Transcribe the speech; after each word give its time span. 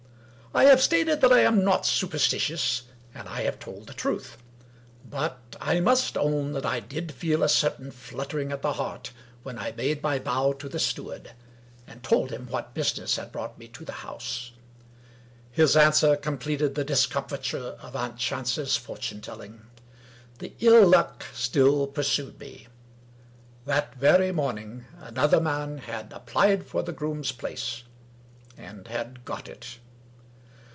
I 0.53 0.65
have 0.65 0.81
stated 0.81 1.21
that 1.21 1.31
I 1.31 1.39
am 1.45 1.63
not 1.63 1.85
superstitious, 1.85 2.81
and 3.15 3.25
I 3.29 3.43
have 3.43 3.57
told 3.57 3.87
the 3.87 3.93
truth. 3.93 4.35
228 5.09 5.13
Wilkie 5.13 5.15
Collins 5.15 5.61
But 5.61 5.65
I 5.65 5.79
must 5.79 6.17
own 6.17 6.51
that 6.51 6.65
I 6.65 6.81
did 6.81 7.13
feel 7.13 7.41
a 7.41 7.47
certain 7.47 7.89
fluttering 7.89 8.51
at 8.51 8.61
the 8.61 8.73
heart 8.73 9.13
when 9.43 9.57
I 9.57 9.71
made 9.71 10.03
my 10.03 10.19
bow 10.19 10.51
to 10.51 10.67
the 10.67 10.77
steward, 10.77 11.31
and 11.87 12.03
told 12.03 12.31
him 12.31 12.47
what 12.47 12.73
business 12.73 13.15
had 13.15 13.31
brought 13.31 13.57
me 13.57 13.69
to 13.69 13.85
the 13.85 13.93
house. 14.03 14.51
His 15.53 15.77
answer 15.77 16.17
completed 16.17 16.75
the 16.75 16.83
discomfiture 16.83 17.77
of 17.81 17.95
aunt 17.95 18.17
Chance's 18.17 18.75
fortune 18.75 19.21
telling. 19.21 19.61
My 20.41 20.51
ill 20.59 20.85
luck 20.85 21.23
still 21.33 21.87
pursued 21.87 22.37
me. 22.41 22.67
That 23.63 23.95
very 23.95 24.33
morning 24.33 24.83
another 24.99 25.39
man 25.39 25.77
had 25.77 26.11
applied 26.11 26.65
for 26.65 26.83
the 26.83 26.91
groom's 26.91 27.31
place, 27.31 27.83
and 28.57 28.89
had 28.89 29.23
got 29.23 29.47
it. 29.47 29.77